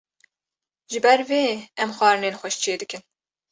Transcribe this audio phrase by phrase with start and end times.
[0.89, 1.43] Ji ber vê
[1.81, 3.01] em xwarinên xweş çê dikin